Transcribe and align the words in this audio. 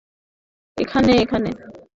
এখানে, 0.77 1.11
এখানে। 1.15 1.49